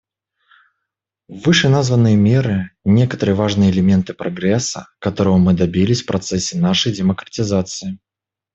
Вышеназванные 1.43 2.15
меры— 2.17 2.71
некоторые 2.85 3.35
важные 3.35 3.69
элементы 3.69 4.15
прогресса, 4.15 4.87
которого 4.97 5.37
мы 5.37 5.53
добились 5.53 6.01
в 6.01 6.07
процессе 6.07 6.57
нашей 6.57 6.91
демократизации. 6.91 7.99